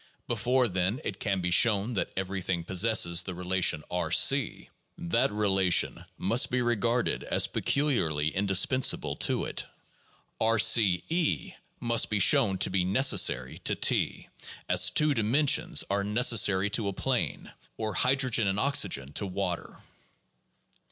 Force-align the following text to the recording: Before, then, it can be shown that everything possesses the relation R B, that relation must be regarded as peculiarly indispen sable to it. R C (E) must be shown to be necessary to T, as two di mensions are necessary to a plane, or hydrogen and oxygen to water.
Before, 0.27 0.67
then, 0.67 0.99
it 1.03 1.19
can 1.19 1.41
be 1.41 1.51
shown 1.51 1.93
that 1.93 2.09
everything 2.17 2.63
possesses 2.63 3.21
the 3.21 3.35
relation 3.35 3.83
R 3.91 4.11
B, 4.31 4.69
that 4.97 5.31
relation 5.31 6.05
must 6.17 6.49
be 6.49 6.59
regarded 6.63 7.23
as 7.23 7.45
peculiarly 7.45 8.31
indispen 8.31 8.83
sable 8.83 9.15
to 9.17 9.45
it. 9.45 9.67
R 10.39 10.57
C 10.57 11.03
(E) 11.09 11.53
must 11.79 12.09
be 12.09 12.17
shown 12.17 12.57
to 12.57 12.71
be 12.71 12.83
necessary 12.83 13.59
to 13.59 13.75
T, 13.75 14.27
as 14.67 14.89
two 14.89 15.13
di 15.13 15.21
mensions 15.21 15.83
are 15.87 16.03
necessary 16.03 16.71
to 16.71 16.87
a 16.87 16.93
plane, 16.93 17.51
or 17.77 17.93
hydrogen 17.93 18.47
and 18.47 18.59
oxygen 18.59 19.13
to 19.13 19.27
water. 19.27 19.77